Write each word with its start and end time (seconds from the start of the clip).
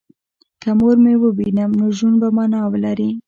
که 0.61 0.69
مور 0.79 0.95
مې 1.03 1.13
ووینم 1.21 1.71
نو 1.79 1.85
ژوند 1.97 2.17
به 2.21 2.29
مانا 2.35 2.61
ولري 2.73 3.09